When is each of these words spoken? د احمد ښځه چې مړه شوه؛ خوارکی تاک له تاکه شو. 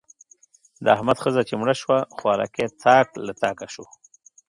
د 0.83 0.85
احمد 0.95 1.17
ښځه 1.23 1.41
چې 1.47 1.53
مړه 1.61 1.75
شوه؛ 1.81 1.97
خوارکی 2.17 2.65
تاک 2.83 3.07
له 3.25 3.33
تاکه 3.41 3.67
شو. 3.73 3.85